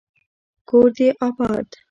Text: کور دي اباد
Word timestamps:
کور 0.69 0.87
دي 0.95 1.07
اباد 1.25 1.67